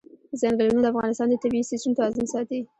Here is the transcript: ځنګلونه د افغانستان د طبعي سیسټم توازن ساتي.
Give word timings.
ځنګلونه 0.39 0.79
د 0.83 0.85
افغانستان 0.93 1.27
د 1.29 1.33
طبعي 1.43 1.63
سیسټم 1.71 1.91
توازن 1.97 2.25
ساتي. 2.33 2.59